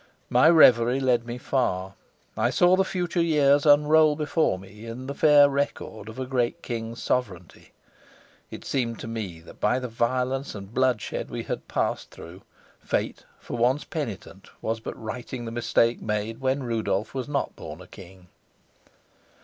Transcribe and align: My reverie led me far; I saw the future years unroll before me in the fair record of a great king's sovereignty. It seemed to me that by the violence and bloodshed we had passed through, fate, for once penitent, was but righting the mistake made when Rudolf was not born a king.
My 0.31 0.49
reverie 0.49 0.99
led 0.99 1.27
me 1.27 1.37
far; 1.37 1.93
I 2.35 2.49
saw 2.49 2.75
the 2.75 2.83
future 2.83 3.21
years 3.21 3.67
unroll 3.67 4.15
before 4.15 4.57
me 4.57 4.87
in 4.87 5.05
the 5.05 5.13
fair 5.13 5.47
record 5.47 6.09
of 6.09 6.17
a 6.17 6.25
great 6.25 6.63
king's 6.63 6.99
sovereignty. 6.99 7.71
It 8.49 8.65
seemed 8.65 8.97
to 9.01 9.07
me 9.07 9.41
that 9.41 9.59
by 9.59 9.77
the 9.77 9.87
violence 9.87 10.55
and 10.55 10.73
bloodshed 10.73 11.29
we 11.29 11.43
had 11.43 11.67
passed 11.67 12.09
through, 12.09 12.41
fate, 12.79 13.25
for 13.37 13.59
once 13.59 13.83
penitent, 13.83 14.49
was 14.59 14.79
but 14.79 14.99
righting 14.99 15.45
the 15.45 15.51
mistake 15.51 16.01
made 16.01 16.41
when 16.41 16.63
Rudolf 16.63 17.13
was 17.13 17.29
not 17.29 17.55
born 17.55 17.79
a 17.79 17.85
king. 17.85 18.27